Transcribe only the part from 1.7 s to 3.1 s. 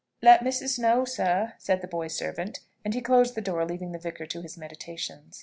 the boy servant; and he